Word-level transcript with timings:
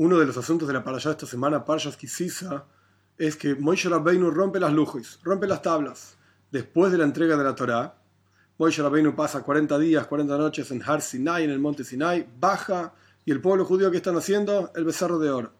uno 0.00 0.18
de 0.18 0.24
los 0.24 0.36
asuntos 0.38 0.66
de 0.66 0.72
la 0.72 0.82
parashá 0.82 1.10
esta 1.10 1.26
semana, 1.26 1.62
Parshas 1.62 1.94
Kisisa, 1.94 2.64
es 3.18 3.36
que 3.36 3.54
Moshe 3.54 3.86
Rabbeinu 3.86 4.30
rompe 4.30 4.58
las 4.58 4.72
lujes, 4.72 5.20
rompe 5.22 5.46
las 5.46 5.60
tablas. 5.60 6.16
Después 6.50 6.90
de 6.90 6.96
la 6.96 7.04
entrega 7.04 7.36
de 7.36 7.44
la 7.44 7.54
Torá, 7.54 8.00
Moshe 8.56 8.80
Rabbeinu 8.80 9.14
pasa 9.14 9.42
40 9.42 9.78
días, 9.78 10.06
40 10.06 10.38
noches 10.38 10.70
en 10.70 10.82
Har 10.82 11.02
Sinai, 11.02 11.44
en 11.44 11.50
el 11.50 11.58
monte 11.58 11.84
Sinai, 11.84 12.26
baja, 12.40 12.94
y 13.26 13.30
el 13.30 13.42
pueblo 13.42 13.66
judío 13.66 13.90
que 13.90 13.98
están 13.98 14.16
haciendo, 14.16 14.72
el 14.74 14.86
becerro 14.86 15.18
de 15.18 15.28
oro. 15.28 15.52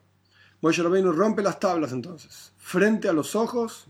Moshe 0.61 0.81
Rabbeinu 0.81 1.11
rompe 1.11 1.43
las 1.43 1.59
tablas 1.59 1.91
entonces, 1.91 2.51
frente 2.57 3.07
a 3.09 3.13
los 3.13 3.35
ojos 3.35 3.85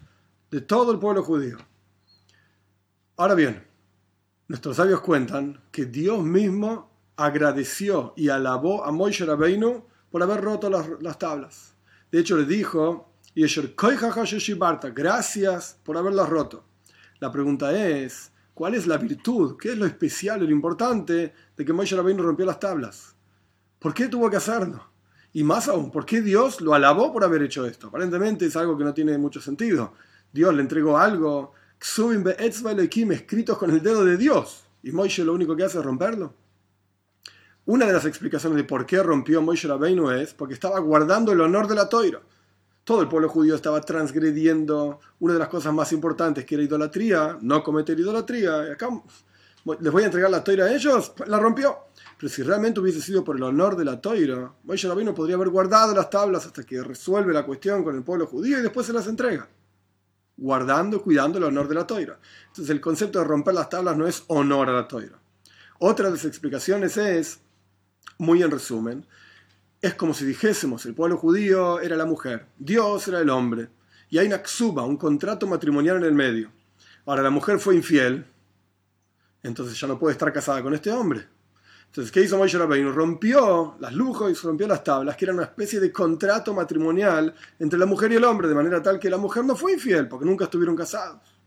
de 0.50 0.60
todo 0.60 0.92
el 0.92 1.00
pueblo 1.00 1.24
judío. 1.24 1.60
Ahora 3.16 3.36
bien, 3.36 3.66
nuestros 4.50 4.76
sabios 4.76 5.00
cuentan 5.00 5.62
que 5.72 5.86
Dios 5.86 6.22
mismo 6.22 6.92
agradeció 7.16 8.14
y 8.18 8.28
alabó 8.28 8.84
a 8.84 8.92
Moshe 8.92 9.24
Rabbeinu 9.24 9.90
por 10.12 10.22
haber 10.22 10.42
roto 10.42 10.70
las, 10.70 11.18
tablas. 11.18 11.74
De 12.12 12.20
hecho, 12.20 12.38
le 12.38 12.46
dijo, 12.46 13.14
gracias 14.90 15.80
por 15.84 15.98
haberlas 15.98 16.30
roto. 16.30 16.66
La 17.20 17.32
pregunta 17.32 17.72
es, 17.74 18.32
¿cuál 18.54 18.76
es 18.76 18.86
la 18.88 18.98
virtud? 18.98 19.56
¿Qué 19.58 19.72
es 19.72 19.78
lo 19.78 19.86
especial, 19.86 20.44
lo 20.44 20.52
importante 20.52 21.34
de 21.56 21.66
que 21.66 21.74
Moshe 21.74 21.96
Rabbeinu 21.96 22.22
rompió 22.22 22.46
las 22.46 22.60
tablas? 22.60 23.16
¿Por 23.80 23.94
qué 23.94 24.10
tuvo 24.10 24.30
que 24.30 24.38
hacerlo? 24.38 24.92
Y 25.34 25.44
más 25.44 25.70
aún, 25.70 25.92
¿por 25.92 26.06
qué 26.06 26.22
Dios 26.22 26.60
lo 26.60 26.74
alabó 26.74 27.14
por 27.14 27.24
haber 27.24 27.42
hecho 27.44 27.66
esto? 27.66 27.88
Aparentemente 27.88 28.46
es 28.46 28.56
algo 28.58 28.78
que 28.78 28.84
no 28.84 28.94
tiene 28.94 29.18
mucho 29.18 29.40
sentido. 29.40 29.94
Dios 30.34 30.54
le 30.54 30.62
entregó 30.62 30.98
algo, 30.98 31.54
escritos 33.12 33.58
con 33.58 33.72
el 33.72 33.82
dedo 33.82 34.04
de 34.04 34.18
Dios, 34.18 34.66
y 34.84 34.92
Moshe 34.92 35.24
lo 35.24 35.34
único 35.34 35.56
que 35.56 35.64
hace 35.64 35.80
es 35.80 35.86
romperlo. 35.86 36.34
Una 37.72 37.86
de 37.86 37.94
las 37.94 38.04
explicaciones 38.04 38.58
de 38.58 38.66
por 38.66 38.86
qué 38.86 39.02
rompió 39.02 39.42
Moshe 39.42 39.66
Rabbeinu 39.66 40.12
es 40.12 40.34
porque 40.34 40.56
estaba 40.56 40.78
guardando 40.80 41.32
el 41.32 41.40
honor 41.40 41.70
de 41.70 41.76
la 41.76 41.88
toira. 41.88 42.20
Todo 42.84 43.02
el 43.02 43.08
pueblo 43.08 43.30
judío 43.30 43.56
estaba 43.56 43.80
transgrediendo 43.80 45.00
una 45.22 45.36
de 45.36 45.40
las 45.40 45.48
cosas 45.48 45.74
más 45.74 45.94
importantes 45.94 46.44
que 46.44 46.56
era 46.56 46.66
idolatría, 46.66 47.38
no 47.40 47.64
cometer 47.64 47.98
idolatría. 47.98 48.74
Acá 48.74 48.90
les 49.80 49.90
voy 49.90 50.04
a 50.04 50.08
entregar 50.08 50.30
la 50.30 50.44
toira 50.44 50.66
a 50.66 50.74
ellos, 50.76 51.14
la 51.28 51.40
rompió. 51.40 51.78
Pero 52.20 52.30
si 52.30 52.44
realmente 52.44 52.82
hubiese 52.82 53.00
sido 53.00 53.24
por 53.24 53.38
el 53.38 53.44
honor 53.44 53.78
de 53.78 53.86
la 53.86 54.02
toira, 54.02 54.52
Moshe 54.66 54.90
Rabbeinu 54.90 55.16
podría 55.16 55.38
haber 55.38 55.48
guardado 55.48 55.96
las 55.96 56.10
tablas 56.10 56.46
hasta 56.46 56.66
que 56.66 56.84
resuelve 56.84 57.32
la 57.32 57.46
cuestión 57.46 57.86
con 57.86 57.96
el 57.96 58.04
pueblo 58.04 58.28
judío 58.28 58.60
y 58.60 58.64
después 58.64 58.86
se 58.86 58.92
las 58.92 59.08
entrega. 59.08 59.48
Guardando, 60.36 61.02
cuidando 61.02 61.38
el 61.38 61.46
honor 61.46 61.70
de 61.70 61.76
la 61.76 61.88
toira. 61.88 62.20
Entonces 62.48 62.70
el 62.70 62.82
concepto 62.82 63.20
de 63.20 63.24
romper 63.24 63.54
las 63.54 63.70
tablas 63.70 63.96
no 63.96 64.08
es 64.08 64.26
honor 64.28 64.68
a 64.68 64.74
la 64.74 64.90
toira. 64.90 65.18
Otra 65.80 66.08
de 66.08 66.12
las 66.12 66.26
explicaciones 66.26 66.98
es 66.98 67.40
muy 68.22 68.44
en 68.44 68.52
resumen, 68.52 69.08
es 69.82 69.96
como 69.96 70.14
si 70.14 70.26
dijésemos, 70.26 70.86
el 70.86 70.94
pueblo 70.94 71.18
judío 71.18 71.80
era 71.80 71.96
la 71.96 72.06
mujer, 72.06 72.46
Dios 72.60 73.08
era 73.08 73.20
el 73.20 73.32
hombre, 73.32 73.70
y 74.12 74.20
hay 74.20 74.28
una 74.28 74.44
xuba, 74.46 74.84
un 74.84 74.96
contrato 74.96 75.48
matrimonial 75.48 75.98
en 75.98 76.04
el 76.04 76.14
medio. 76.14 76.52
Ahora 77.08 77.24
la 77.24 77.32
mujer 77.32 77.60
fue 77.60 77.76
infiel, 77.76 78.28
entonces 79.42 79.80
ya 79.80 79.88
no 79.88 79.98
puede 79.98 80.12
estar 80.12 80.32
casada 80.32 80.62
con 80.62 80.76
este 80.76 80.92
hombre. 80.92 81.28
Entonces, 81.88 82.12
¿qué 82.12 82.22
hizo 82.22 82.38
Moshe 82.38 82.60
Rabbeinu? 82.60 82.92
Rompió 82.92 83.76
las 83.80 83.94
lujos 83.94 84.32
y 84.32 84.46
rompió 84.46 84.68
las 84.68 84.84
tablas, 84.84 85.18
que 85.18 85.26
era 85.26 85.34
una 85.34 85.44
especie 85.44 85.80
de 85.80 85.92
contrato 85.92 86.54
matrimonial 86.54 87.34
entre 87.58 87.80
la 87.80 87.88
mujer 87.88 88.12
y 88.12 88.18
el 88.18 88.24
hombre, 88.24 88.48
de 88.48 88.54
manera 88.54 88.84
tal 88.84 89.00
que 89.00 89.10
la 89.10 89.18
mujer 89.18 89.44
no 89.46 89.56
fue 89.56 89.74
infiel, 89.74 90.08
porque 90.08 90.26
nunca 90.26 90.46
estuvieron 90.46 90.76
casados. 90.76 91.41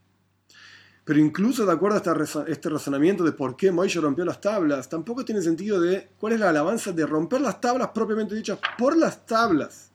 Pero 1.05 1.21
incluso 1.21 1.67
de 1.67 1.73
acuerdo 1.73 1.99
a 1.99 2.45
este 2.49 2.71
razonamiento 2.71 3.25
de 3.25 3.33
por 3.33 3.57
qué 3.57 3.71
Moisés 3.71 4.03
rompió 4.03 4.25
las 4.25 4.41
tablas, 4.41 4.89
tampoco 4.89 5.25
tiene 5.25 5.43
sentido 5.43 5.79
de 5.79 6.09
cuál 6.19 6.33
es 6.33 6.41
la 6.41 6.49
alabanza 6.49 6.93
de 6.93 7.05
romper 7.05 7.43
las 7.43 7.61
tablas 7.61 7.91
propiamente 7.95 8.35
dichas 8.35 8.59
por 8.79 8.97
las 8.97 9.27
tablas. 9.27 9.91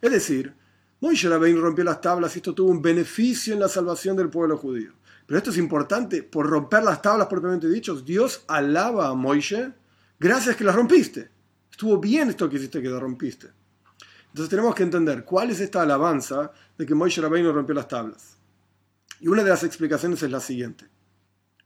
Es 0.00 0.12
decir, 0.12 0.54
Moisés 1.00 1.28
rompió 1.58 1.82
las 1.82 2.00
tablas 2.00 2.36
y 2.36 2.38
esto 2.38 2.54
tuvo 2.54 2.70
un 2.70 2.80
beneficio 2.80 3.52
en 3.52 3.60
la 3.60 3.68
salvación 3.68 4.16
del 4.16 4.30
pueblo 4.30 4.56
judío. 4.56 4.92
Pero 5.26 5.38
esto 5.38 5.50
es 5.50 5.58
importante, 5.58 6.22
por 6.22 6.46
romper 6.48 6.84
las 6.84 7.02
tablas 7.02 7.26
propiamente 7.26 7.68
dichas, 7.68 8.04
Dios 8.04 8.44
alaba 8.46 9.08
a 9.08 9.14
Moisés 9.14 9.70
gracias 10.20 10.54
que 10.54 10.64
las 10.64 10.76
rompiste. 10.76 11.30
Estuvo 11.68 11.98
bien 11.98 12.30
esto 12.30 12.48
que 12.48 12.56
hiciste 12.56 12.80
que 12.80 12.88
las 12.88 13.00
rompiste. 13.00 13.48
Entonces 14.28 14.50
tenemos 14.50 14.74
que 14.74 14.84
entender 14.84 15.24
cuál 15.24 15.50
es 15.50 15.58
esta 15.58 15.82
alabanza 15.82 16.52
de 16.78 16.86
que 16.86 16.94
Moisés 16.94 17.24
Rabbeinu 17.24 17.52
rompió 17.52 17.74
las 17.74 17.88
tablas. 17.88 18.38
Y 19.22 19.28
una 19.28 19.44
de 19.44 19.50
las 19.50 19.62
explicaciones 19.62 20.20
es 20.24 20.32
la 20.32 20.40
siguiente. 20.40 20.88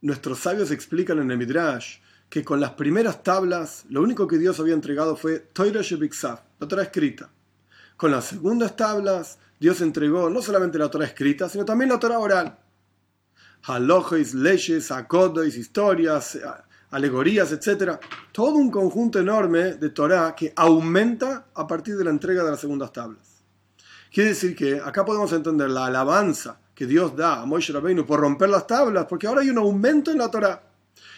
Nuestros 0.03 0.41
sabios 0.41 0.71
explican 0.71 1.21
en 1.21 1.31
el 1.31 1.39
Midrash 1.39 2.01
que 2.29 2.45
con 2.45 2.61
las 2.61 2.73
primeras 2.73 3.23
tablas 3.23 3.87
lo 3.89 4.03
único 4.03 4.27
que 4.27 4.37
Dios 4.37 4.61
había 4.61 4.75
entregado 4.75 5.17
fue 5.17 5.39
Torah 5.39 5.81
Shebiksav, 5.81 6.39
la 6.61 6.69
Torah 6.69 6.83
escrita. 6.83 7.31
Con 7.97 8.11
las 8.11 8.27
segundas 8.27 8.77
tablas 8.77 9.39
Dios 9.59 9.81
entregó 9.81 10.29
no 10.29 10.43
solamente 10.43 10.77
la 10.77 10.91
Torah 10.91 11.07
escrita, 11.07 11.49
sino 11.49 11.65
también 11.65 11.89
la 11.89 11.99
Torah 11.99 12.19
oral. 12.19 12.59
Halojois, 13.63 14.35
leyes, 14.35 14.91
acodois, 14.91 15.57
historias, 15.57 16.39
alegorías, 16.91 17.53
etc. 17.53 17.99
Todo 18.33 18.57
un 18.57 18.71
conjunto 18.71 19.19
enorme 19.19 19.77
de 19.77 19.89
Torah 19.89 20.35
que 20.35 20.53
aumenta 20.55 21.47
a 21.55 21.67
partir 21.67 21.97
de 21.97 22.05
la 22.05 22.11
entrega 22.11 22.45
de 22.45 22.51
las 22.51 22.61
segundas 22.61 22.93
tablas. 22.93 23.36
Quiere 24.17 24.31
decir 24.31 24.57
que 24.57 24.81
acá 24.81 25.05
podemos 25.05 25.31
entender 25.35 25.69
la 25.69 25.85
alabanza 25.85 26.59
que 26.75 26.87
Dios 26.87 27.15
da 27.15 27.43
a 27.43 27.45
Moshe 27.45 27.71
Rabbeinu 27.71 28.07
por 28.07 28.19
romper 28.19 28.49
las 28.49 28.67
tablas, 28.67 29.05
porque 29.05 29.27
ahora 29.27 29.43
hay 29.43 29.51
un 29.51 29.59
aumento 29.59 30.11
en 30.11 30.17
la 30.17 30.31
Torah. 30.31 30.63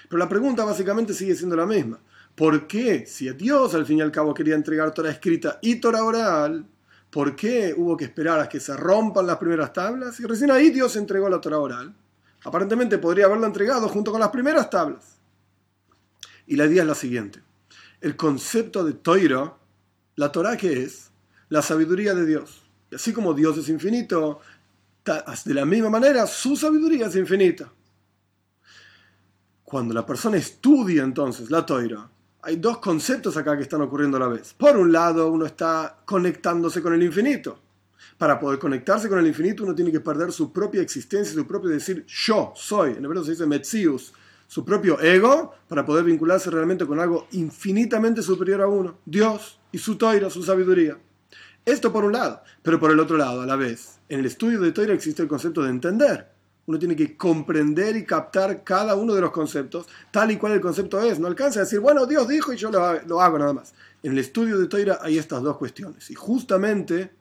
Pero 0.09 0.19
la 0.19 0.28
pregunta 0.28 0.64
básicamente 0.64 1.14
sigue 1.14 1.37
siendo 1.37 1.54
la 1.54 1.64
misma. 1.64 2.00
¿Por 2.34 2.66
qué, 2.66 3.06
si 3.06 3.31
Dios 3.34 3.72
al 3.76 3.87
fin 3.87 3.98
y 3.98 4.00
al 4.00 4.10
cabo 4.10 4.34
quería 4.34 4.56
entregar 4.56 4.92
Torah 4.92 5.12
escrita 5.12 5.60
y 5.62 5.76
Torah 5.76 6.03
oral, 6.03 6.66
¿por 7.08 7.37
qué 7.37 7.72
hubo 7.76 7.97
que 7.97 8.06
esperar 8.06 8.41
a 8.41 8.48
que 8.48 8.58
se 8.58 8.76
rompan 8.76 9.28
las 9.28 9.37
primeras 9.37 9.72
tablas? 9.72 10.19
Y 10.19 10.25
recién 10.25 10.50
ahí 10.50 10.70
Dios 10.70 10.97
entregó 10.97 11.28
la 11.28 11.41
Torah 11.41 11.60
oral. 11.60 11.94
Aparentemente 12.42 12.98
podría 12.98 13.26
haberla 13.26 13.47
entregado 13.47 13.88
junto 13.88 14.10
con 14.10 14.19
las 14.19 14.31
primeras 14.31 14.70
tablas. 14.70 15.19
Y 16.48 16.56
la 16.56 16.66
idea 16.66 16.82
es 16.82 16.88
la 16.88 16.97
siguiente. 16.97 17.44
El 18.00 18.16
concepto 18.16 18.82
de 18.82 18.94
Toira, 18.94 19.54
la 20.16 20.32
Torah 20.32 20.56
que 20.56 20.82
es, 20.82 21.12
la 21.48 21.62
sabiduría 21.62 22.12
de 22.12 22.26
Dios. 22.26 22.67
Y 22.91 22.94
así 22.94 23.12
como 23.12 23.34
Dios 23.34 23.59
es 23.59 23.69
infinito, 23.69 24.41
de 25.44 25.54
la 25.54 25.65
misma 25.65 25.91
manera, 25.91 26.26
su 26.26 26.56
sabiduría 26.56 27.06
es 27.06 27.16
infinita. 27.16 27.71
Cuando 29.65 29.93
la 29.94 30.06
persona 30.06 30.37
estudia 30.37 31.03
entonces 31.03 31.50
la 31.50 31.65
toira, 31.65 32.09
hay 32.43 32.56
dos 32.56 32.78
conceptos 32.78 33.37
acá 33.37 33.56
que 33.56 33.62
están 33.62 33.82
ocurriendo 33.82 34.16
a 34.16 34.21
la 34.21 34.28
vez. 34.28 34.54
Por 34.54 34.76
un 34.76 34.93
lado, 34.93 35.31
uno 35.31 35.44
está 35.44 35.99
conectándose 36.04 36.81
con 36.81 36.94
el 36.94 37.03
infinito. 37.03 37.60
Para 38.16 38.38
poder 38.38 38.59
conectarse 38.59 39.09
con 39.09 39.19
el 39.19 39.26
infinito, 39.26 39.65
uno 39.65 39.75
tiene 39.75 39.93
que 39.93 40.00
perder 40.00 40.32
su 40.32 40.53
propia 40.53 40.82
existencia, 40.82 41.34
su 41.34 41.47
propio 41.47 41.70
decir 41.70 42.05
yo 42.06 42.53
soy. 42.56 42.93
En 42.93 43.05
hebreo 43.05 43.25
se 43.25 43.32
dice 43.32 43.47
metzius, 43.47 44.12
su 44.47 44.65
propio 44.65 45.00
ego, 45.00 45.55
para 45.69 45.84
poder 45.84 46.05
vincularse 46.05 46.50
realmente 46.50 46.87
con 46.87 46.99
algo 46.99 47.28
infinitamente 47.32 48.22
superior 48.22 48.62
a 48.62 48.66
uno, 48.66 48.99
Dios 49.05 49.60
y 49.70 49.78
su 49.78 49.97
toira, 49.97 50.31
su 50.31 50.43
sabiduría. 50.43 50.99
Esto 51.68 51.92
por 51.92 52.02
un 52.02 52.12
lado, 52.12 52.42
pero 52.62 52.80
por 52.80 52.90
el 52.90 52.98
otro 52.98 53.18
lado, 53.18 53.42
a 53.42 53.46
la 53.46 53.54
vez, 53.54 53.98
en 54.08 54.20
el 54.20 54.24
estudio 54.24 54.58
de 54.58 54.72
Torah 54.72 54.94
existe 54.94 55.20
el 55.20 55.28
concepto 55.28 55.62
de 55.62 55.68
entender. 55.68 56.26
Uno 56.64 56.78
tiene 56.78 56.96
que 56.96 57.14
comprender 57.14 57.94
y 57.94 58.06
captar 58.06 58.64
cada 58.64 58.94
uno 58.94 59.12
de 59.12 59.20
los 59.20 59.32
conceptos, 59.32 59.86
tal 60.10 60.30
y 60.30 60.38
cual 60.38 60.54
el 60.54 60.62
concepto 60.62 60.98
es. 61.02 61.18
No 61.18 61.26
alcanza 61.26 61.60
a 61.60 61.64
decir, 61.64 61.80
bueno, 61.80 62.06
Dios 62.06 62.26
dijo 62.26 62.54
y 62.54 62.56
yo 62.56 62.70
lo, 62.70 63.20
hago 63.20 63.38
nada 63.38 63.52
más. 63.52 63.74
En 64.02 64.12
el 64.12 64.18
estudio 64.18 64.58
de 64.58 64.66
Torah 64.66 65.00
hay 65.02 65.18
estas 65.18 65.42
dos 65.42 65.58
cuestiones. 65.58 66.10
Y 66.10 66.14
justamente 66.14 67.12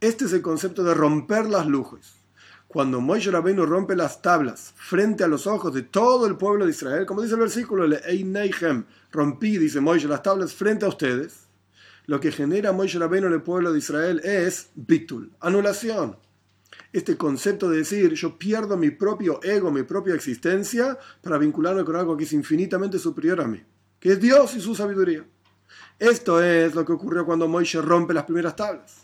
este 0.00 0.26
es 0.26 0.32
el 0.34 0.42
concepto 0.42 0.84
de 0.84 0.94
romper 0.94 1.46
las 1.46 1.66
luces. 1.66 2.12
Cuando 2.68 3.00
Moisés 3.00 3.32
Rabbeinu 3.32 3.66
rompe 3.66 3.96
las 3.96 4.22
tablas 4.22 4.72
frente 4.76 5.24
a 5.24 5.26
los 5.26 5.48
ojos 5.48 5.74
de 5.74 5.82
todo 5.82 6.28
el 6.28 6.36
pueblo 6.36 6.64
de 6.64 6.70
Israel, 6.70 7.06
como 7.06 7.22
dice 7.22 7.34
el 7.34 7.40
versículo, 7.40 7.88
rompí, 9.10 9.58
dice 9.58 9.80
Moisés, 9.80 10.08
las 10.08 10.22
tablas 10.22 10.54
frente 10.54 10.84
a 10.84 10.90
ustedes 10.90 11.49
lo 12.10 12.18
que 12.18 12.32
genera 12.32 12.72
Moshe 12.72 12.98
Rabbeinu 12.98 13.28
en 13.28 13.34
el 13.34 13.42
pueblo 13.42 13.72
de 13.72 13.78
Israel 13.78 14.20
es 14.24 14.70
bitul, 14.74 15.30
anulación. 15.38 16.16
Este 16.92 17.16
concepto 17.16 17.70
de 17.70 17.78
decir 17.78 18.14
yo 18.14 18.36
pierdo 18.36 18.76
mi 18.76 18.90
propio 18.90 19.40
ego, 19.44 19.70
mi 19.70 19.84
propia 19.84 20.16
existencia 20.16 20.98
para 21.22 21.38
vincularme 21.38 21.84
con 21.84 21.94
algo 21.94 22.16
que 22.16 22.24
es 22.24 22.32
infinitamente 22.32 22.98
superior 22.98 23.40
a 23.40 23.46
mí, 23.46 23.62
que 24.00 24.14
es 24.14 24.20
Dios 24.20 24.56
y 24.56 24.60
su 24.60 24.74
sabiduría. 24.74 25.24
Esto 26.00 26.42
es 26.42 26.74
lo 26.74 26.84
que 26.84 26.94
ocurrió 26.94 27.24
cuando 27.24 27.46
Moisés 27.46 27.84
rompe 27.84 28.12
las 28.12 28.24
primeras 28.24 28.56
tablas. 28.56 29.02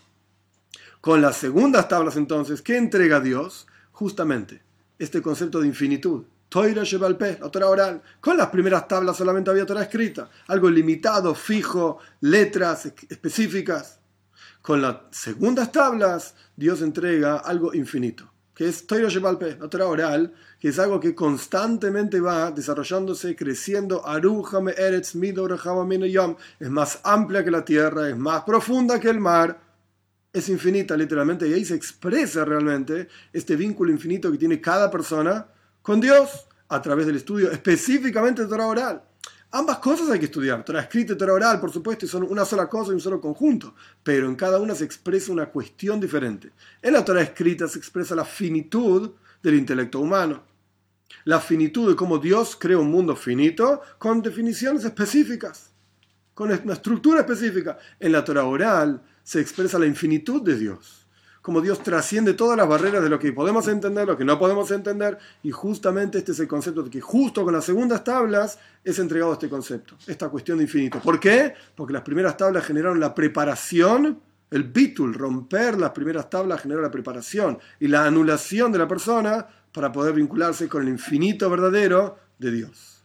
Con 1.00 1.22
las 1.22 1.36
segundas 1.36 1.88
tablas 1.88 2.16
entonces, 2.16 2.60
¿qué 2.60 2.76
entrega 2.76 3.20
Dios? 3.20 3.68
Justamente 3.92 4.64
este 4.98 5.22
concepto 5.22 5.60
de 5.60 5.68
infinitud, 5.68 6.24
Toira 6.56 6.84
Shebalpe, 6.84 7.36
la 7.38 7.50
Torah 7.50 7.68
oral. 7.68 8.02
Con 8.18 8.34
las 8.38 8.48
primeras 8.48 8.88
tablas 8.88 9.18
solamente 9.18 9.50
había 9.50 9.66
Torah 9.66 9.82
escrita, 9.82 10.30
algo 10.46 10.70
limitado, 10.70 11.34
fijo, 11.34 11.98
letras 12.22 12.86
específicas. 13.10 14.00
Con 14.62 14.80
las 14.80 14.96
segundas 15.10 15.70
tablas, 15.70 16.34
Dios 16.56 16.80
entrega 16.80 17.36
algo 17.40 17.74
infinito. 17.74 18.32
que 18.54 18.66
es 18.66 18.86
Toiro 18.86 19.10
Shepalpe, 19.10 19.58
la 19.60 19.68
Torah 19.68 19.86
oral, 19.86 20.32
que 20.58 20.68
es 20.68 20.78
algo 20.78 20.98
que 20.98 21.14
constantemente 21.14 22.22
va 22.22 22.50
desarrollándose, 22.50 23.36
creciendo, 23.36 24.02
Eretz 24.06 25.14
es 25.14 26.70
más 26.70 27.00
amplia 27.04 27.44
que 27.44 27.50
la 27.50 27.66
tierra, 27.66 28.08
es 28.08 28.16
más 28.16 28.44
profunda 28.44 28.98
que 28.98 29.10
el 29.10 29.20
mar, 29.20 29.60
es 30.32 30.48
infinita 30.48 30.96
literalmente, 30.96 31.46
y 31.46 31.52
ahí 31.52 31.66
se 31.66 31.74
expresa 31.74 32.46
realmente 32.46 33.08
este 33.30 33.56
vínculo 33.56 33.92
infinito 33.92 34.32
que 34.32 34.38
tiene 34.38 34.58
cada 34.58 34.90
persona 34.90 35.48
con 35.86 36.00
Dios 36.00 36.45
a 36.68 36.82
través 36.82 37.06
del 37.06 37.16
estudio 37.16 37.50
específicamente 37.50 38.42
de 38.42 38.48
Torah 38.48 38.66
oral. 38.66 39.02
Ambas 39.52 39.78
cosas 39.78 40.10
hay 40.10 40.18
que 40.18 40.24
estudiar, 40.26 40.64
Torah 40.64 40.80
escrita 40.80 41.12
y 41.12 41.16
Torah 41.16 41.32
oral, 41.32 41.60
por 41.60 41.72
supuesto, 41.72 42.04
y 42.04 42.08
son 42.08 42.24
una 42.24 42.44
sola 42.44 42.68
cosa 42.68 42.90
y 42.90 42.94
un 42.94 43.00
solo 43.00 43.20
conjunto, 43.20 43.74
pero 44.02 44.26
en 44.26 44.34
cada 44.34 44.58
una 44.58 44.74
se 44.74 44.84
expresa 44.84 45.32
una 45.32 45.46
cuestión 45.46 46.00
diferente. 46.00 46.52
En 46.82 46.92
la 46.92 47.04
Torah 47.04 47.22
escrita 47.22 47.68
se 47.68 47.78
expresa 47.78 48.14
la 48.14 48.24
finitud 48.24 49.12
del 49.42 49.54
intelecto 49.54 50.00
humano, 50.00 50.42
la 51.24 51.40
finitud 51.40 51.88
de 51.88 51.96
cómo 51.96 52.18
Dios 52.18 52.56
crea 52.56 52.78
un 52.78 52.90
mundo 52.90 53.14
finito 53.14 53.80
con 53.98 54.20
definiciones 54.20 54.84
específicas, 54.84 55.70
con 56.34 56.50
una 56.50 56.74
estructura 56.74 57.20
específica. 57.20 57.78
En 58.00 58.12
la 58.12 58.24
Torah 58.24 58.44
oral 58.44 59.00
se 59.22 59.40
expresa 59.40 59.78
la 59.78 59.86
infinitud 59.86 60.42
de 60.42 60.58
Dios 60.58 61.05
como 61.46 61.60
Dios 61.60 61.80
trasciende 61.80 62.34
todas 62.34 62.56
las 62.56 62.66
barreras 62.66 63.04
de 63.04 63.08
lo 63.08 63.20
que 63.20 63.32
podemos 63.32 63.68
entender, 63.68 64.04
lo 64.04 64.16
que 64.16 64.24
no 64.24 64.36
podemos 64.36 64.68
entender, 64.72 65.16
y 65.44 65.52
justamente 65.52 66.18
este 66.18 66.32
es 66.32 66.40
el 66.40 66.48
concepto 66.48 66.82
de 66.82 66.90
que 66.90 67.00
justo 67.00 67.44
con 67.44 67.54
las 67.54 67.64
segundas 67.64 68.02
tablas 68.02 68.58
es 68.82 68.98
entregado 68.98 69.34
este 69.34 69.48
concepto, 69.48 69.94
esta 70.08 70.28
cuestión 70.28 70.58
de 70.58 70.64
infinito. 70.64 70.98
¿Por 70.98 71.20
qué? 71.20 71.54
Porque 71.76 71.92
las 71.92 72.02
primeras 72.02 72.36
tablas 72.36 72.64
generaron 72.64 72.98
la 72.98 73.14
preparación, 73.14 74.20
el 74.50 74.64
bitul, 74.64 75.14
romper 75.14 75.78
las 75.78 75.90
primeras 75.90 76.28
tablas 76.28 76.62
generó 76.62 76.82
la 76.82 76.90
preparación 76.90 77.60
y 77.78 77.86
la 77.86 78.04
anulación 78.04 78.72
de 78.72 78.78
la 78.78 78.88
persona 78.88 79.46
para 79.70 79.92
poder 79.92 80.14
vincularse 80.14 80.68
con 80.68 80.82
el 80.82 80.88
infinito 80.88 81.48
verdadero 81.48 82.18
de 82.40 82.50
Dios. 82.50 82.95